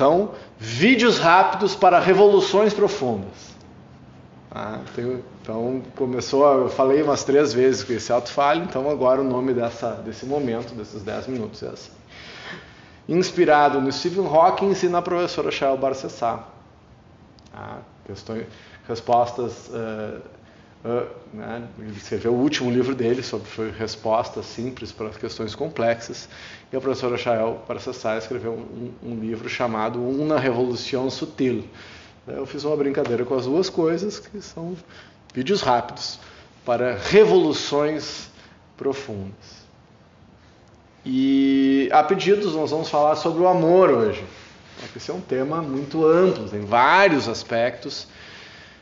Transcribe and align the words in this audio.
São 0.00 0.30
vídeos 0.58 1.18
rápidos 1.18 1.76
para 1.76 2.00
revoluções 2.00 2.72
profundas. 2.72 3.54
Ah, 4.50 4.78
tem, 4.94 5.22
então 5.42 5.82
começou, 5.94 6.42
eu 6.62 6.70
falei 6.70 7.02
umas 7.02 7.22
três 7.22 7.52
vezes 7.52 7.84
com 7.84 7.92
esse 7.92 8.10
alto 8.10 8.30
falho, 8.30 8.64
então 8.64 8.88
agora 8.88 9.20
o 9.20 9.24
nome 9.24 9.52
dessa, 9.52 9.90
desse 9.96 10.24
momento, 10.24 10.74
desses 10.74 11.02
dez 11.02 11.26
minutos 11.26 11.62
é 11.62 11.68
assim. 11.68 11.90
Inspirado 13.06 13.78
no 13.78 13.92
Stephen 13.92 14.26
Hawking 14.26 14.72
e 14.82 14.88
na 14.88 15.02
professora 15.02 15.50
Shael 15.50 15.76
Barcessá. 15.76 16.48
Ah, 17.52 17.80
questões, 18.06 18.46
respostas, 18.88 19.68
uh, 19.68 20.22
né, 21.32 21.68
ele 21.78 21.96
escreveu 21.96 22.32
o 22.32 22.38
último 22.40 22.70
livro 22.70 22.94
dele 22.94 23.22
sobre 23.22 23.48
respostas 23.78 24.46
simples 24.46 24.92
para 24.92 25.10
questões 25.10 25.54
complexas, 25.54 26.28
e 26.72 26.76
a 26.76 26.80
professora 26.80 27.16
Shael 27.16 27.62
Barcessá 27.68 28.16
escreveu 28.16 28.52
um, 28.52 28.92
um 29.02 29.20
livro 29.20 29.48
chamado 29.48 30.00
Uma 30.00 30.38
Revolução 30.38 31.10
Sutil, 31.10 31.64
eu 32.26 32.46
fiz 32.46 32.64
uma 32.64 32.76
brincadeira 32.76 33.24
com 33.24 33.34
as 33.34 33.44
duas 33.44 33.68
coisas, 33.68 34.18
que 34.18 34.40
são 34.40 34.76
vídeos 35.34 35.62
rápidos 35.62 36.18
para 36.64 36.96
revoluções 36.96 38.28
profundas. 38.76 39.60
E 41.04 41.88
a 41.92 42.02
pedidos, 42.04 42.54
nós 42.54 42.70
vamos 42.70 42.90
falar 42.90 43.16
sobre 43.16 43.42
o 43.42 43.48
amor 43.48 43.90
hoje. 43.90 44.22
Esse 44.94 45.10
é 45.10 45.14
um 45.14 45.20
tema 45.20 45.62
muito 45.62 46.06
amplo, 46.06 46.48
tem 46.48 46.60
vários 46.60 47.28
aspectos. 47.28 48.06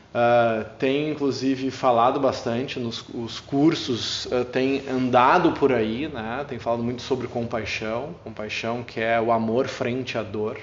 Uh, 0.09 0.65
tem 0.79 1.11
inclusive 1.11 1.69
falado 1.69 2.19
bastante 2.19 2.79
nos 2.79 3.05
os 3.13 3.39
cursos, 3.39 4.25
uh, 4.25 4.43
tem 4.43 4.81
andado 4.89 5.51
por 5.51 5.71
aí, 5.71 6.07
né? 6.07 6.43
tem 6.47 6.57
falado 6.57 6.81
muito 6.81 7.03
sobre 7.03 7.27
compaixão, 7.27 8.15
compaixão 8.23 8.81
que 8.81 8.99
é 8.99 9.21
o 9.21 9.31
amor 9.31 9.67
frente 9.67 10.17
à 10.17 10.23
dor. 10.23 10.57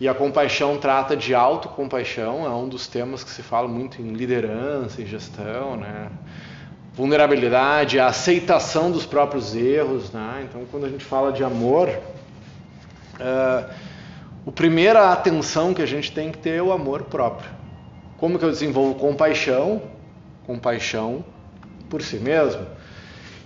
E 0.00 0.06
a 0.06 0.14
compaixão 0.14 0.78
trata 0.78 1.16
de 1.16 1.34
autocompaixão, 1.34 2.46
é 2.46 2.50
um 2.50 2.68
dos 2.68 2.86
temas 2.86 3.24
que 3.24 3.30
se 3.30 3.42
fala 3.42 3.66
muito 3.66 4.00
em 4.00 4.12
liderança, 4.12 5.02
em 5.02 5.06
gestão, 5.06 5.76
né? 5.76 6.08
Vulnerabilidade, 6.94 7.98
a 7.98 8.06
aceitação 8.06 8.92
dos 8.92 9.04
próprios 9.04 9.56
erros, 9.56 10.12
né? 10.12 10.46
Então, 10.48 10.64
quando 10.70 10.86
a 10.86 10.88
gente 10.88 11.04
fala 11.04 11.32
de 11.32 11.42
amor, 11.42 11.88
uh, 11.88 13.68
a 14.46 14.52
primeira 14.52 15.10
atenção 15.10 15.74
que 15.74 15.82
a 15.82 15.86
gente 15.86 16.12
tem 16.12 16.30
que 16.30 16.38
ter 16.38 16.58
é 16.58 16.62
o 16.62 16.70
amor 16.70 17.02
próprio. 17.02 17.57
Como 18.18 18.38
que 18.38 18.44
eu 18.44 18.50
desenvolvo 18.50 18.96
compaixão? 18.96 19.82
Compaixão 20.46 21.24
por 21.88 22.02
si 22.02 22.16
mesmo. 22.16 22.66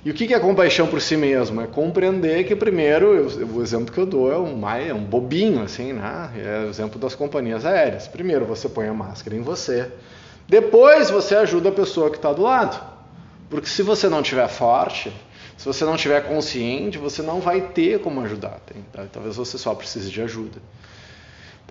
E 0.04 0.10
o 0.10 0.14
que 0.14 0.34
é 0.34 0.40
compaixão 0.40 0.88
por 0.88 1.00
si 1.00 1.16
mesmo? 1.16 1.60
É 1.60 1.66
compreender 1.66 2.42
que, 2.44 2.56
primeiro, 2.56 3.24
o 3.54 3.62
exemplo 3.62 3.94
que 3.94 4.00
eu 4.00 4.06
dou 4.06 4.32
é 4.32 4.36
um, 4.36 4.68
é 4.68 4.92
um 4.92 5.04
bobinho, 5.04 5.62
assim, 5.62 5.92
né? 5.92 6.30
É 6.36 6.64
o 6.66 6.68
exemplo 6.68 6.98
das 6.98 7.14
companhias 7.14 7.64
aéreas. 7.64 8.08
Primeiro, 8.08 8.44
você 8.44 8.68
põe 8.68 8.88
a 8.88 8.94
máscara 8.94 9.36
em 9.36 9.42
você. 9.42 9.88
Depois, 10.48 11.08
você 11.08 11.36
ajuda 11.36 11.68
a 11.68 11.72
pessoa 11.72 12.10
que 12.10 12.16
está 12.16 12.32
do 12.32 12.42
lado. 12.42 12.82
Porque 13.48 13.68
se 13.68 13.82
você 13.82 14.08
não 14.08 14.22
estiver 14.22 14.48
forte, 14.48 15.12
se 15.56 15.66
você 15.66 15.84
não 15.84 15.94
estiver 15.94 16.20
consciente, 16.26 16.98
você 16.98 17.22
não 17.22 17.38
vai 17.38 17.60
ter 17.60 18.00
como 18.00 18.20
ajudar. 18.22 18.58
Tá? 18.92 19.04
Talvez 19.12 19.36
você 19.36 19.56
só 19.56 19.72
precise 19.72 20.10
de 20.10 20.20
ajuda. 20.20 20.58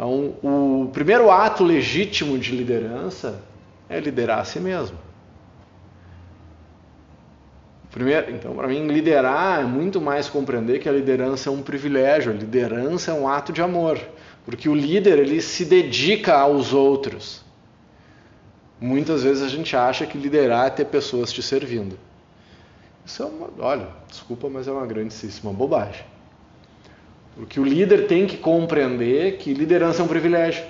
Então, 0.02 0.34
o 0.42 0.90
primeiro 0.92 1.30
ato 1.30 1.64
legítimo 1.64 2.40
de 2.40 2.56
liderança 2.56 3.44
é 3.88 4.00
liderar 4.00 4.40
a 4.40 4.44
si 4.44 4.60
mesmo. 4.60 4.98
Primeiro, 7.92 8.32
então, 8.32 8.56
para 8.56 8.68
mim, 8.68 8.88
liderar 8.88 9.62
é 9.62 9.64
muito 9.64 10.02
mais 10.02 10.28
compreender 10.28 10.80
que 10.80 10.90
a 10.90 10.92
liderança 10.92 11.50
é 11.50 11.54
um 11.54 11.62
privilégio, 11.62 12.32
a 12.32 12.36
liderança 12.36 13.12
é 13.12 13.14
um 13.14 13.28
ato 13.28 13.54
de 13.54 13.62
amor, 13.62 14.02
porque 14.44 14.68
o 14.68 14.74
líder 14.74 15.20
ele 15.20 15.40
se 15.40 15.66
dedica 15.66 16.34
aos 16.34 16.74
outros. 16.74 17.44
Muitas 18.80 19.22
vezes 19.22 19.44
a 19.44 19.50
gente 19.50 19.76
acha 19.76 20.08
que 20.08 20.18
liderar 20.18 20.66
é 20.66 20.70
ter 20.72 20.86
pessoas 20.86 21.32
te 21.32 21.44
servindo. 21.44 22.00
Isso 23.06 23.22
é 23.22 23.26
uma, 23.28 23.50
olha, 23.60 23.88
desculpa, 24.10 24.50
mas 24.50 24.68
é 24.68 24.72
uma 24.72 24.88
grandíssima 24.88 25.54
bobagem. 25.54 26.06
Porque 27.36 27.60
o 27.60 27.64
líder 27.64 28.08
tem 28.08 28.28
que 28.28 28.38
compreender 28.38 29.38
que 29.38 29.54
liderança 29.54 30.02
é 30.02 30.06
um 30.06 30.08
privilégio. 30.08 30.64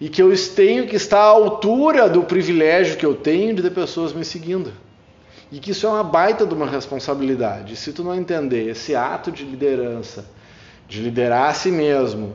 E 0.00 0.08
que 0.08 0.22
eu 0.22 0.32
tenho 0.54 0.86
que 0.86 0.96
estar 0.96 1.20
à 1.20 1.24
altura 1.24 2.08
do 2.08 2.22
privilégio 2.22 2.96
que 2.96 3.04
eu 3.04 3.14
tenho 3.14 3.54
de 3.54 3.62
ter 3.62 3.70
pessoas 3.70 4.12
me 4.12 4.24
seguindo. 4.24 4.72
E 5.52 5.58
que 5.58 5.72
isso 5.72 5.86
é 5.86 5.90
uma 5.90 6.04
baita 6.04 6.46
de 6.46 6.54
uma 6.54 6.66
responsabilidade. 6.66 7.76
Se 7.76 7.92
tu 7.92 8.02
não 8.02 8.14
entender 8.14 8.68
esse 8.68 8.94
ato 8.94 9.30
de 9.30 9.44
liderança, 9.44 10.24
de 10.88 11.00
liderar 11.00 11.50
a 11.50 11.54
si 11.54 11.70
mesmo, 11.70 12.34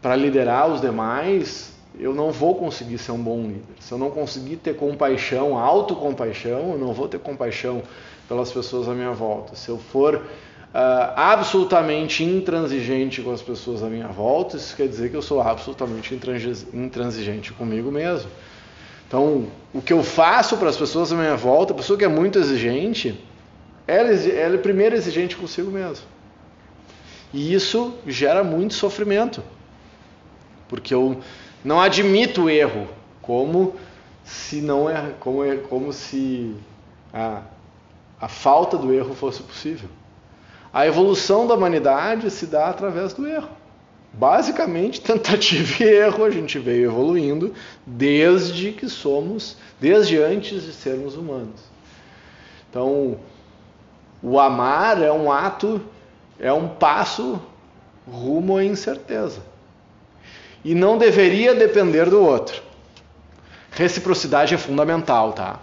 para 0.00 0.16
liderar 0.16 0.68
os 0.68 0.80
demais, 0.80 1.72
eu 1.98 2.14
não 2.14 2.30
vou 2.30 2.54
conseguir 2.54 2.98
ser 2.98 3.12
um 3.12 3.22
bom 3.22 3.42
líder. 3.42 3.74
Se 3.80 3.92
eu 3.92 3.98
não 3.98 4.10
conseguir 4.10 4.56
ter 4.56 4.76
compaixão, 4.76 5.58
autocompaixão, 5.58 6.72
eu 6.72 6.78
não 6.78 6.92
vou 6.92 7.08
ter 7.08 7.18
compaixão 7.18 7.82
pelas 8.28 8.52
pessoas 8.52 8.88
à 8.88 8.94
minha 8.94 9.12
volta. 9.12 9.56
Se 9.56 9.68
eu 9.68 9.78
for 9.78 10.22
uh, 10.74 11.12
absolutamente 11.16 12.22
intransigente 12.24 13.22
com 13.22 13.32
as 13.32 13.42
pessoas 13.42 13.82
à 13.82 13.86
minha 13.86 14.08
volta, 14.08 14.56
isso 14.56 14.76
quer 14.76 14.88
dizer 14.88 15.10
que 15.10 15.16
eu 15.16 15.22
sou 15.22 15.40
absolutamente 15.40 16.14
intransigente 16.72 17.52
comigo 17.52 17.90
mesmo. 17.90 18.30
Então, 19.06 19.46
o 19.72 19.80
que 19.80 19.92
eu 19.92 20.02
faço 20.02 20.56
para 20.58 20.68
as 20.68 20.76
pessoas 20.76 21.10
à 21.12 21.16
minha 21.16 21.36
volta, 21.36 21.72
a 21.72 21.76
pessoa 21.76 21.98
que 21.98 22.04
é 22.04 22.08
muito 22.08 22.38
exigente, 22.38 23.18
ela, 23.86 24.10
ela 24.10 24.54
é 24.54 24.58
primeiro 24.58 24.94
exigente 24.94 25.34
consigo 25.34 25.70
mesmo. 25.70 26.04
E 27.32 27.54
isso 27.54 27.94
gera 28.06 28.44
muito 28.44 28.74
sofrimento. 28.74 29.42
Porque 30.68 30.92
eu 30.92 31.20
não 31.64 31.80
admito 31.80 32.44
o 32.44 32.50
erro, 32.50 32.86
como 33.22 33.74
se 34.24 34.60
não 34.60 34.90
é, 34.90 35.12
como, 35.18 35.42
é, 35.42 35.56
como 35.56 35.90
se 35.90 36.54
a, 37.12 37.42
a 38.20 38.28
falta 38.28 38.76
do 38.76 38.92
erro 38.92 39.14
fosse 39.14 39.42
possível. 39.42 39.88
A 40.78 40.86
evolução 40.86 41.44
da 41.44 41.54
humanidade 41.54 42.30
se 42.30 42.46
dá 42.46 42.68
através 42.68 43.12
do 43.12 43.26
erro. 43.26 43.48
Basicamente, 44.12 45.00
tentativa 45.02 45.82
e 45.82 45.88
erro, 45.88 46.24
a 46.24 46.30
gente 46.30 46.56
veio 46.56 46.92
evoluindo 46.92 47.52
desde 47.84 48.70
que 48.70 48.88
somos, 48.88 49.56
desde 49.80 50.22
antes 50.22 50.62
de 50.62 50.72
sermos 50.72 51.16
humanos. 51.16 51.60
Então, 52.70 53.18
o 54.22 54.38
amar 54.38 55.02
é 55.02 55.10
um 55.10 55.32
ato, 55.32 55.80
é 56.38 56.52
um 56.52 56.68
passo 56.68 57.42
rumo 58.06 58.56
à 58.56 58.64
incerteza. 58.64 59.42
E 60.64 60.76
não 60.76 60.96
deveria 60.96 61.56
depender 61.56 62.08
do 62.08 62.22
outro. 62.22 62.62
Reciprocidade 63.72 64.54
é 64.54 64.58
fundamental, 64.58 65.32
tá? 65.32 65.58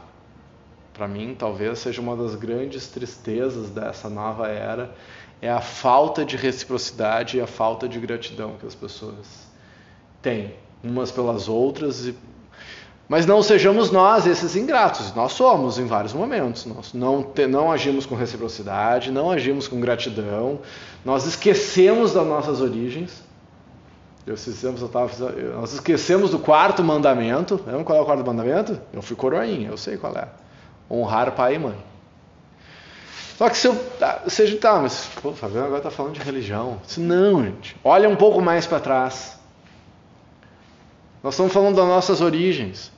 Para 0.95 1.07
mim, 1.09 1.35
talvez 1.38 1.79
seja 1.79 2.00
uma 2.00 2.16
das 2.16 2.35
grandes 2.35 2.88
tristezas 2.88 3.69
dessa 3.69 4.09
nova 4.09 4.47
era 4.47 4.95
é 5.41 5.50
a 5.51 5.59
falta 5.59 6.23
de 6.23 6.38
reciprocidade 6.38 7.38
e 7.38 7.41
a 7.41 7.47
falta 7.47 7.88
de 7.88 8.00
gratidão 8.00 8.56
que 8.59 8.66
as 8.66 8.73
pessoas 8.73 9.25
têm 10.22 10.53
umas 10.81 11.11
pelas 11.11 11.50
outras. 11.50 12.06
E... 12.06 12.16
Mas 13.09 13.25
não 13.25 13.44
sejamos 13.44 13.91
nós 13.91 14.25
esses 14.25 14.56
ingratos. 14.56 15.13
Nós 15.13 15.33
somos 15.33 15.78
em 15.78 15.85
vários 15.85 16.13
momentos. 16.13 16.66
Nós 16.66 16.94
não, 16.94 17.22
te, 17.22 17.45
não 17.45 17.72
agimos 17.72 18.06
com 18.06 18.16
reciprocidade, 18.16 19.12
não 19.12 19.29
agimos 19.29 19.67
com 19.67 19.79
gratidão. 19.81 20.59
Nós 21.03 21.25
esquecemos 21.25 22.13
das 22.13 22.25
nossas 22.25 22.62
origens. 22.62 23.22
Eu, 24.25 24.35
eu 24.63 24.88
tava, 24.88 25.31
nós 25.56 25.73
esquecemos 25.73 26.31
do 26.31 26.39
quarto 26.39 26.81
mandamento. 26.83 27.62
Lembra 27.67 27.83
qual 27.83 28.00
é 28.00 28.01
o 28.01 28.06
quarto 28.06 28.25
mandamento? 28.25 28.79
Eu 28.91 29.01
fui 29.01 29.16
coroinha, 29.16 29.69
eu 29.69 29.77
sei 29.77 29.97
qual 29.97 30.16
é. 30.16 30.44
Honrar 30.90 31.31
pai 31.31 31.56
e 31.56 31.59
mãe. 31.59 31.78
Só 33.38 33.50
que 33.50 33.57
se 33.57 33.68
eu. 33.68 33.75
Tá, 34.00 34.23
se 34.28 34.41
a 34.41 34.46
gente 34.46 34.59
tá, 34.59 34.79
mas 34.79 35.09
pô, 35.22 35.34
Fabiano 35.34 35.66
agora 35.66 35.79
está 35.79 35.91
falando 35.91 36.13
de 36.13 36.22
religião. 36.22 36.79
Não, 36.97 37.44
gente. 37.44 37.75
Olha 37.84 38.07
um 38.07 38.16
pouco 38.16 38.41
mais 38.41 38.66
para 38.66 38.79
trás. 38.79 39.38
Nós 41.21 41.33
estamos 41.33 41.51
falando 41.51 41.75
das 41.75 41.88
nossas 41.88 42.21
origens. 42.21 42.92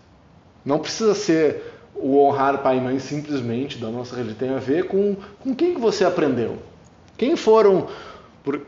Não 0.64 0.80
precisa 0.80 1.16
ser 1.16 1.64
o 1.96 2.20
honrar 2.20 2.60
pai 2.60 2.78
e 2.78 2.82
mãe 2.82 3.00
simplesmente 3.00 3.78
da 3.78 3.90
nossa 3.90 4.16
religião. 4.16 4.38
Tem 4.38 4.50
a 4.50 4.60
ver 4.60 4.88
com, 4.88 5.16
com 5.40 5.56
quem 5.56 5.74
que 5.74 5.82
você 5.82 6.06
aprendeu. 6.06 6.58
Quem 7.18 7.36
foram. 7.36 7.88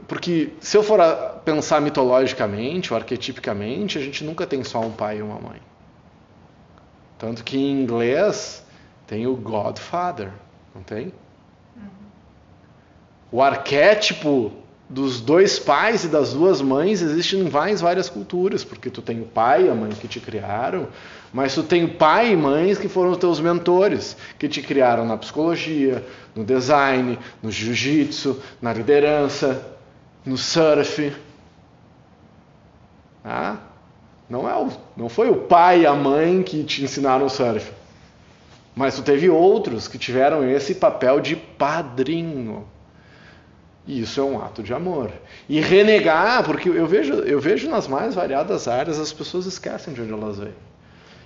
Porque 0.08 0.54
se 0.60 0.76
eu 0.76 0.84
for 0.84 1.00
pensar 1.46 1.80
mitologicamente 1.82 2.92
ou 2.92 2.98
arquetipicamente, 2.98 3.98
a 3.98 4.02
gente 4.02 4.24
nunca 4.24 4.46
tem 4.46 4.64
só 4.64 4.82
um 4.82 4.92
pai 4.92 5.20
e 5.20 5.22
uma 5.22 5.40
mãe. 5.40 5.62
Tanto 7.18 7.44
que 7.44 7.58
em 7.58 7.82
inglês 7.82 8.66
tem 9.10 9.26
o 9.26 9.36
Godfather, 9.36 10.32
não 10.74 10.84
tem? 10.84 11.12
O 13.32 13.42
arquétipo 13.42 14.52
dos 14.88 15.20
dois 15.20 15.58
pais 15.58 16.04
e 16.04 16.08
das 16.08 16.34
duas 16.34 16.62
mães 16.62 17.02
existe 17.02 17.36
em 17.36 17.50
várias, 17.50 17.82
várias 17.82 18.08
culturas, 18.08 18.64
porque 18.64 18.92
tu 18.92 19.02
tem 19.02 19.20
o 19.20 19.26
pai 19.26 19.66
e 19.66 19.70
a 19.70 19.74
mãe 19.74 19.90
que 19.90 20.08
te 20.08 20.20
criaram, 20.20 20.88
mas 21.34 21.56
tu 21.56 21.64
tem 21.64 21.86
o 21.86 21.96
pai 21.96 22.34
e 22.34 22.36
mães 22.36 22.78
que 22.78 22.88
foram 22.88 23.10
os 23.10 23.18
teus 23.18 23.40
mentores, 23.40 24.16
que 24.38 24.48
te 24.48 24.62
criaram 24.62 25.08
na 25.08 25.18
psicologia, 25.18 26.06
no 26.36 26.44
design, 26.44 27.18
no 27.42 27.50
jiu-jitsu, 27.50 28.40
na 28.62 28.72
liderança, 28.72 29.76
no 30.24 30.38
surf. 30.38 31.16
Ah, 33.26 33.58
não, 34.30 34.48
é 34.48 34.56
o, 34.56 34.70
não 34.96 35.10
foi 35.10 35.32
o 35.32 35.36
pai 35.36 35.82
e 35.82 35.86
a 35.88 35.96
mãe 35.96 36.44
que 36.44 36.64
te 36.64 36.84
ensinaram 36.84 37.26
o 37.26 37.30
surf. 37.30 37.79
Mas 38.76 38.96
tu 38.96 39.02
teve 39.02 39.30
outros 39.30 39.88
que 39.88 39.98
tiveram 39.98 40.50
esse 40.50 40.76
papel 40.76 41.20
de 41.20 41.36
padrinho. 41.36 42.66
E 43.86 44.02
isso 44.02 44.20
é 44.20 44.24
um 44.24 44.40
ato 44.40 44.62
de 44.62 44.74
amor. 44.74 45.12
E 45.48 45.60
renegar, 45.60 46.44
porque 46.44 46.70
eu 46.70 46.86
vejo, 46.86 47.14
eu 47.14 47.40
vejo 47.40 47.70
nas 47.70 47.88
mais 47.88 48.14
variadas 48.14 48.68
áreas 48.68 49.00
as 49.00 49.12
pessoas 49.12 49.46
esquecem 49.46 49.94
de 49.94 50.02
onde 50.02 50.14
elas 50.14 50.38
vêm. 50.38 50.54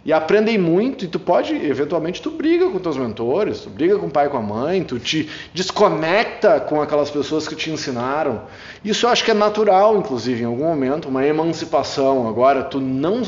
E 0.06 0.12
aprendem 0.12 0.58
muito, 0.58 1.06
e 1.06 1.08
tu 1.08 1.18
pode, 1.18 1.56
eventualmente, 1.56 2.22
tu 2.22 2.30
briga 2.30 2.70
com 2.70 2.78
teus 2.78 2.98
mentores, 2.98 3.62
tu 3.62 3.70
briga 3.70 3.98
com 3.98 4.08
o 4.08 4.12
pai 4.12 4.28
e 4.28 4.30
com 4.30 4.38
a 4.38 4.42
mãe, 4.42 4.84
tu 4.84 5.00
te 5.00 5.30
desconecta 5.54 6.60
com 6.60 6.82
aquelas 6.82 7.10
pessoas 7.10 7.48
que 7.48 7.56
te 7.56 7.72
ensinaram. 7.72 8.42
Isso 8.84 9.06
eu 9.06 9.10
acho 9.10 9.24
que 9.24 9.32
é 9.32 9.34
natural, 9.34 9.98
inclusive, 9.98 10.44
em 10.44 10.46
algum 10.46 10.66
momento, 10.66 11.08
uma 11.08 11.26
emancipação. 11.26 12.28
Agora, 12.28 12.64
tu 12.64 12.82
não, 12.82 13.24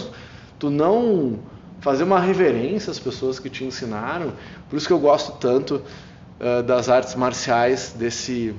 tu 0.59 0.69
não 0.69 1.39
fazer 1.85 2.03
uma 2.03 2.19
reverência 2.19 2.89
às 2.89 2.97
pessoas 2.97 3.37
que 3.37 3.47
te 3.47 3.63
ensinaram. 3.63 4.33
Por 4.67 4.75
isso 4.75 4.87
que 4.87 4.93
eu 4.93 4.97
gosto 4.99 5.33
tanto 5.33 5.83
uh, 6.39 6.63
das 6.63 6.89
artes 6.89 7.13
marciais, 7.13 7.93
desse, 7.95 8.55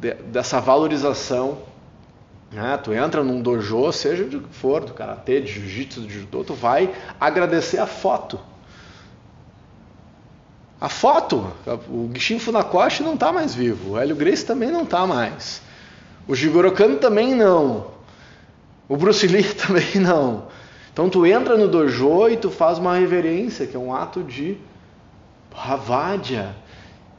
de, 0.00 0.14
dessa 0.14 0.60
valorização 0.60 1.58
né? 2.50 2.78
Tu 2.82 2.92
entra 2.92 3.24
num 3.24 3.42
dojo, 3.42 3.90
seja 3.90 4.24
de 4.24 4.38
que 4.38 4.54
for, 4.54 4.84
do 4.84 4.94
karatê, 4.94 5.40
de 5.40 5.52
jiu-jitsu, 5.52 6.02
de 6.02 6.20
judô, 6.20 6.44
tu 6.44 6.54
vai 6.54 6.94
agradecer 7.20 7.78
a 7.78 7.86
foto. 7.86 8.38
A 10.80 10.88
foto, 10.88 11.52
o 11.88 12.08
Gishin 12.14 12.38
Funakoshi 12.38 13.02
não 13.02 13.14
está 13.14 13.32
mais 13.32 13.56
vivo, 13.56 13.92
o 13.92 13.98
Hélio 13.98 14.14
Grace 14.14 14.46
também 14.46 14.70
não 14.70 14.84
está 14.84 15.04
mais. 15.04 15.60
O 16.28 16.36
Jigoro 16.36 16.70
Kano 16.70 16.96
também 16.96 17.34
não. 17.34 17.88
O 18.88 18.96
Bruce 18.96 19.26
Lee 19.26 19.42
também 19.54 19.96
não. 19.96 20.46
Então 20.94 21.10
tu 21.10 21.26
entra 21.26 21.58
no 21.58 21.66
dojo 21.66 22.28
e 22.28 22.36
tu 22.36 22.52
faz 22.52 22.78
uma 22.78 22.96
reverência, 22.96 23.66
que 23.66 23.76
é 23.76 23.80
um 23.80 23.92
ato 23.92 24.22
de 24.22 24.56
Havadya, 25.52 26.54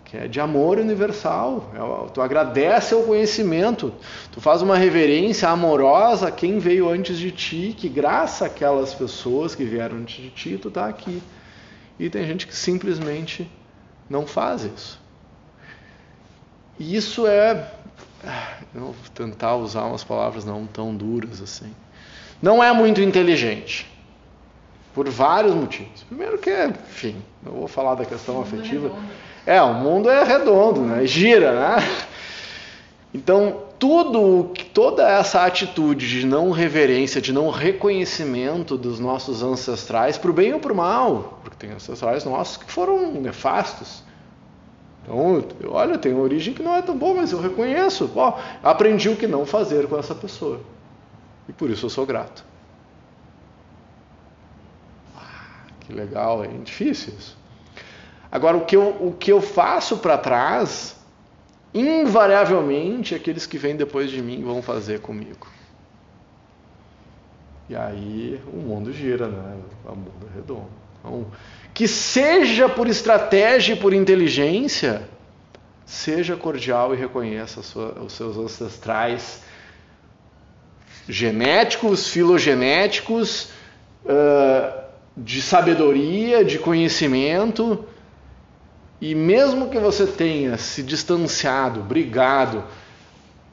que 0.05 0.15
é 0.15 0.29
de 0.29 0.39
amor 0.39 0.77
universal. 0.77 1.69
É 1.73 2.09
tu 2.13 2.21
agradece 2.21 2.93
ao 2.93 3.03
conhecimento, 3.03 3.93
tu 4.31 4.39
faz 4.39 4.61
uma 4.61 4.77
reverência 4.77 5.49
amorosa 5.49 6.29
a 6.29 6.31
quem 6.31 6.57
veio 6.57 6.87
antes 6.87 7.17
de 7.17 7.31
ti, 7.31 7.75
que 7.77 7.89
graças 7.89 8.43
àquelas 8.43 8.93
pessoas 8.93 9.53
que 9.53 9.65
vieram 9.65 9.97
antes 9.97 10.23
de 10.23 10.29
ti, 10.29 10.57
tu 10.57 10.69
está 10.69 10.87
aqui. 10.87 11.21
E 11.99 12.09
tem 12.09 12.25
gente 12.25 12.47
que 12.47 12.55
simplesmente 12.55 13.45
não 14.09 14.25
faz 14.25 14.63
isso. 14.63 15.01
E 16.79 16.95
isso 16.95 17.27
é. 17.27 17.73
Eu 18.73 18.81
vou 18.83 18.95
tentar 19.13 19.57
usar 19.57 19.83
umas 19.83 20.03
palavras 20.03 20.45
não 20.45 20.65
tão 20.65 20.95
duras 20.95 21.41
assim. 21.41 21.73
Não 22.45 22.63
é 22.63 22.71
muito 22.71 23.01
inteligente. 23.01 23.87
Por 24.93 25.09
vários 25.09 25.55
motivos. 25.55 26.03
Primeiro 26.03 26.37
que, 26.37 26.51
enfim, 26.67 27.15
eu 27.43 27.51
vou 27.51 27.67
falar 27.67 27.95
da 27.95 28.05
questão 28.05 28.39
afetiva. 28.39 28.91
É, 29.47 29.59
o 29.63 29.73
mundo 29.73 30.11
é 30.11 30.23
redondo, 30.23 30.81
né? 30.81 31.07
Gira, 31.07 31.53
né? 31.53 31.77
Então, 33.11 33.63
tudo, 33.79 34.51
toda 34.75 35.09
essa 35.09 35.43
atitude 35.43 36.07
de 36.07 36.23
não 36.23 36.51
reverência, 36.51 37.19
de 37.19 37.33
não 37.33 37.49
reconhecimento 37.49 38.77
dos 38.77 38.99
nossos 38.99 39.41
ancestrais, 39.41 40.15
para 40.15 40.29
o 40.29 40.33
bem 40.33 40.53
ou 40.53 40.59
para 40.59 40.71
o 40.71 40.75
mal, 40.75 41.39
porque 41.43 41.57
tem 41.57 41.71
ancestrais 41.75 42.25
nossos 42.25 42.57
que 42.57 42.71
foram 42.71 43.11
nefastos. 43.13 44.03
Então, 45.01 45.43
olha, 45.69 45.97
tem 45.97 46.13
uma 46.13 46.21
origem 46.21 46.53
que 46.53 46.61
não 46.61 46.75
é 46.75 46.83
tão 46.83 46.95
boa, 46.95 47.15
mas 47.15 47.31
eu 47.31 47.41
reconheço. 47.41 48.11
Ó, 48.15 48.37
aprendi 48.61 49.09
o 49.09 49.15
que 49.15 49.25
não 49.25 49.47
fazer 49.47 49.87
com 49.87 49.97
essa 49.97 50.13
pessoa. 50.13 50.59
E 51.47 51.53
por 51.53 51.69
isso 51.69 51.85
eu 51.85 51.89
sou 51.89 52.05
grato. 52.05 52.43
Ah, 55.15 55.67
que 55.79 55.93
legal, 55.93 56.43
é 56.43 56.47
difícil 56.47 57.13
isso. 57.17 57.37
Agora, 58.31 58.57
o 58.57 58.65
que 58.65 58.75
eu, 58.75 58.89
o 58.99 59.13
que 59.13 59.31
eu 59.31 59.41
faço 59.41 59.97
para 59.97 60.17
trás, 60.17 60.95
invariavelmente, 61.73 63.15
aqueles 63.15 63.45
que 63.45 63.57
vêm 63.57 63.75
depois 63.75 64.09
de 64.09 64.21
mim 64.21 64.43
vão 64.43 64.61
fazer 64.61 64.99
comigo. 64.99 65.47
E 67.69 67.75
aí 67.75 68.41
o 68.51 68.57
mundo 68.57 68.91
gira, 68.91 69.27
né? 69.27 69.57
O 69.85 69.95
mundo 69.95 70.27
é 70.31 70.35
redondo. 70.35 70.69
Então, 70.99 71.25
que 71.73 71.87
seja 71.87 72.67
por 72.69 72.87
estratégia 72.87 73.73
e 73.73 73.75
por 73.75 73.93
inteligência, 73.93 75.07
seja 75.85 76.35
cordial 76.35 76.93
e 76.93 76.97
reconheça 76.97 77.61
sua, 77.61 77.99
os 78.01 78.13
seus 78.13 78.37
ancestrais 78.37 79.43
genéticos, 81.07 82.07
filogenéticos, 82.07 83.49
uh, 84.05 84.85
de 85.15 85.41
sabedoria, 85.41 86.43
de 86.43 86.59
conhecimento 86.59 87.85
e 88.99 89.13
mesmo 89.13 89.69
que 89.69 89.77
você 89.77 90.07
tenha 90.07 90.57
se 90.57 90.81
distanciado, 90.81 91.81
brigado, 91.81 92.63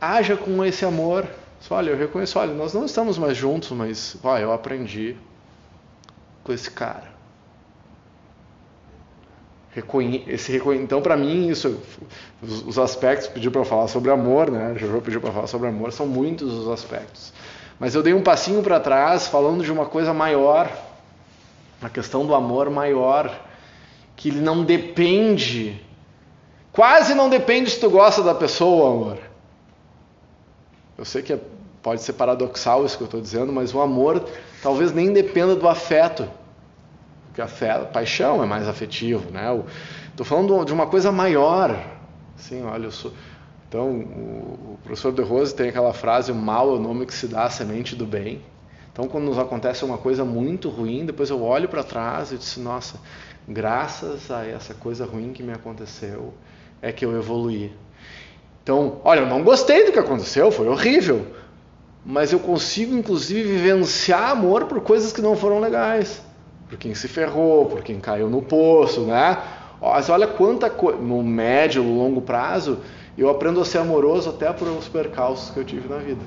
haja 0.00 0.37
com 0.37 0.64
esse 0.64 0.84
amor. 0.84 1.26
Olha, 1.70 1.90
eu 1.90 1.96
reconheço, 1.96 2.38
olha, 2.38 2.52
nós 2.54 2.72
não 2.72 2.84
estamos 2.84 3.19
mais 3.19 3.37
juntos, 3.37 3.70
mas 3.70 4.16
olha, 4.22 4.43
eu 4.43 4.52
aprendi 4.52 5.16
com 6.43 6.52
esse 6.52 6.70
cara. 6.70 7.12
Reconhe 9.74 10.19
reconhe 10.48 10.82
então, 10.82 11.00
para 11.00 11.16
mim, 11.16 11.48
isso, 11.48 11.80
os, 12.42 12.66
os 12.66 12.78
aspectos 12.78 13.28
pediu 13.28 13.50
para 13.50 13.64
falar 13.64 13.88
sobre 13.88 14.10
amor, 14.10 14.50
né? 14.50 14.74
Jojo 14.76 15.00
pediu 15.00 15.20
para 15.20 15.32
falar 15.32 15.46
sobre 15.46 15.69
amor, 15.69 15.92
são 15.92 16.06
muitos 16.06 16.52
os 16.52 16.69
aspectos. 16.69 17.32
Mas 17.80 17.94
eu 17.94 18.02
dei 18.02 18.12
um 18.12 18.22
passinho 18.22 18.62
para 18.62 18.78
trás, 18.78 19.26
falando 19.26 19.64
de 19.64 19.72
uma 19.72 19.86
coisa 19.86 20.12
maior, 20.12 20.70
a 21.80 21.88
questão 21.88 22.26
do 22.26 22.34
amor 22.34 22.69
maior 22.70 23.34
que 24.14 24.28
ele 24.28 24.40
não 24.40 24.62
depende, 24.62 25.80
quase 26.70 27.14
não 27.14 27.30
depende 27.30 27.70
se 27.70 27.80
tu 27.80 27.90
gosta 27.90 28.22
da 28.22 28.34
pessoa, 28.34 28.90
amor. 28.90 29.19
Eu 30.96 31.04
sei 31.04 31.22
que 31.22 31.32
é, 31.32 31.40
pode 31.82 32.02
ser 32.02 32.12
paradoxal 32.12 32.84
isso 32.84 32.96
que 32.96 33.02
eu 33.02 33.06
estou 33.06 33.20
dizendo, 33.20 33.52
mas 33.52 33.74
o 33.74 33.80
amor 33.80 34.24
talvez 34.62 34.92
nem 34.92 35.12
dependa 35.12 35.56
do 35.56 35.66
afeto. 35.66 36.28
Porque 37.32 37.40
afeto, 37.40 37.90
paixão 37.90 38.43
é 38.43 38.46
mais 38.46 38.69
afetivo, 38.69 39.31
né? 39.31 39.58
Estou 40.11 40.26
falando 40.26 40.67
de 40.67 40.73
uma 40.73 40.87
coisa 40.87 41.11
maior. 41.11 41.82
Assim, 42.38 42.62
olha, 42.62 42.84
eu 42.84 42.90
sou. 42.90 43.11
Então, 43.67 43.88
o 43.90 44.79
professor 44.84 45.11
De 45.12 45.23
Rose 45.23 45.55
tem 45.55 45.70
aquela 45.70 45.94
frase: 45.94 46.31
o 46.31 46.34
mal 46.34 46.69
é 46.69 46.75
o 46.75 46.79
nome 46.79 47.06
que 47.06 47.14
se 47.14 47.26
dá 47.26 47.44
à 47.44 47.50
semente 47.50 47.96
do 47.96 48.05
bem. 48.05 48.43
Então, 48.93 49.08
quando 49.08 49.25
nos 49.25 49.39
acontece 49.39 49.82
uma 49.82 49.96
coisa 49.96 50.27
muito 50.27 50.69
ruim, 50.69 51.06
depois 51.06 51.31
eu 51.31 51.43
olho 51.43 51.70
para 51.70 51.82
trás 51.82 52.32
e 52.32 52.36
disse: 52.36 52.60
nossa, 52.60 53.01
graças 53.48 54.31
a 54.31 54.46
essa 54.46 54.74
coisa 54.74 55.06
ruim 55.06 55.32
que 55.32 55.43
me 55.43 55.55
aconteceu, 55.55 56.34
é 56.82 56.93
que 56.93 57.03
eu 57.03 57.17
evoluí. 57.17 57.72
Então, 58.62 59.01
olha, 59.05 59.20
eu 59.20 59.27
não 59.27 59.43
gostei 59.43 59.86
do 59.86 59.93
que 59.93 59.98
aconteceu, 59.98 60.53
foi 60.53 60.69
horrível. 60.69 61.27
Mas 62.05 62.31
eu 62.31 62.41
consigo, 62.41 62.94
inclusive, 62.94 63.43
vivenciar 63.43 64.32
amor 64.32 64.67
por 64.67 64.82
coisas 64.82 65.15
que 65.15 65.22
não 65.22 65.34
foram 65.34 65.60
legais. 65.60 66.20
Por 66.72 66.79
quem 66.79 66.94
se 66.94 67.06
ferrou, 67.06 67.67
por 67.67 67.82
quem 67.82 68.00
caiu 68.00 68.31
no 68.31 68.41
poço, 68.41 69.02
né? 69.02 69.36
Mas 69.79 70.08
olha 70.08 70.26
quanta 70.26 70.70
coisa. 70.70 70.98
No 70.98 71.22
médio, 71.22 71.82
no 71.82 71.98
longo 71.98 72.22
prazo, 72.22 72.79
eu 73.17 73.29
aprendo 73.29 73.60
a 73.60 73.64
ser 73.67 73.76
amoroso 73.76 74.31
até 74.31 74.50
por 74.55 74.67
os 74.69 74.88
percalços 74.88 75.50
que 75.50 75.60
eu 75.60 75.64
tive 75.64 75.86
na 75.86 75.98
vida. 75.98 76.22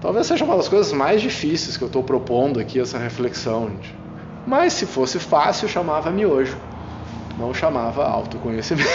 Talvez 0.00 0.26
seja 0.26 0.44
uma 0.44 0.56
das 0.56 0.66
coisas 0.66 0.92
mais 0.92 1.22
difíceis 1.22 1.76
que 1.76 1.84
eu 1.84 1.86
estou 1.86 2.02
propondo 2.02 2.58
aqui, 2.58 2.80
essa 2.80 2.98
reflexão, 2.98 3.70
gente. 3.70 3.94
Mas 4.44 4.72
se 4.72 4.84
fosse 4.84 5.20
fácil, 5.20 5.68
chamava 5.68 6.10
miojo, 6.10 6.58
não 7.38 7.54
chamava 7.54 8.04
autoconhecimento. 8.04 8.90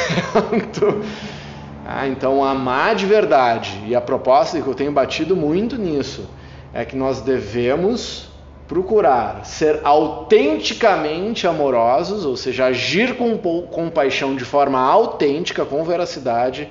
ah, 1.87 2.05
então, 2.09 2.43
amar 2.43 2.93
de 2.93 3.05
verdade, 3.05 3.81
e 3.87 3.95
a 3.95 4.01
proposta 4.01 4.61
que 4.61 4.67
eu 4.67 4.75
tenho 4.75 4.91
batido 4.91 5.33
muito 5.33 5.77
nisso, 5.77 6.29
é 6.73 6.83
que 6.83 6.97
nós 6.97 7.21
devemos 7.21 8.32
procurar 8.67 9.45
ser 9.45 9.81
autenticamente 9.83 11.45
amorosos, 11.47 12.25
ou 12.25 12.37
seja, 12.37 12.65
agir 12.65 13.15
com 13.17 13.37
compaixão 13.67 14.35
de 14.35 14.45
forma 14.45 14.79
autêntica, 14.79 15.65
com 15.65 15.83
veracidade, 15.83 16.69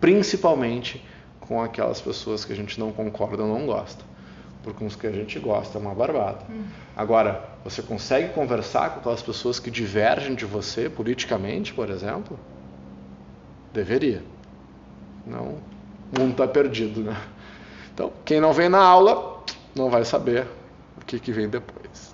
principalmente 0.00 1.04
com 1.40 1.62
aquelas 1.62 2.00
pessoas 2.00 2.44
que 2.44 2.52
a 2.52 2.56
gente 2.56 2.78
não 2.78 2.92
concorda 2.92 3.42
ou 3.42 3.48
não 3.48 3.66
gosta 3.66 4.14
porque 4.64 4.82
uns 4.82 4.96
que 4.96 5.06
a 5.06 5.12
gente 5.12 5.38
gosta 5.38 5.78
é 5.78 5.80
uma 5.80 5.94
barbada. 5.94 6.38
Hum. 6.50 6.64
Agora, 6.96 7.44
você 7.62 7.82
consegue 7.82 8.32
conversar 8.32 8.90
com 8.90 9.00
aquelas 9.00 9.22
pessoas 9.22 9.60
que 9.60 9.70
divergem 9.70 10.34
de 10.34 10.46
você 10.46 10.88
politicamente, 10.88 11.74
por 11.74 11.90
exemplo? 11.90 12.38
Deveria. 13.72 14.22
Não, 15.26 15.58
o 16.16 16.18
mundo 16.18 16.32
está 16.32 16.48
perdido, 16.48 17.02
né? 17.02 17.16
Então, 17.92 18.10
quem 18.24 18.40
não 18.40 18.52
vem 18.52 18.68
na 18.68 18.82
aula 18.82 19.44
não 19.74 19.90
vai 19.90 20.04
saber 20.04 20.46
o 20.96 21.04
que, 21.04 21.20
que 21.20 21.32
vem 21.32 21.48
depois. 21.50 22.12